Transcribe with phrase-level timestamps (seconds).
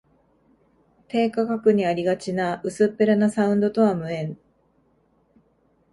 [1.09, 4.35] 低価格にありがちな薄っぺらなサウンドとは無縁